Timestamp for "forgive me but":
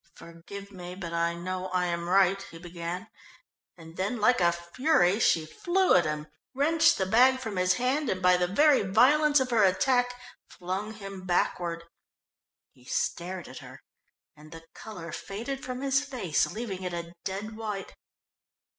0.15-1.13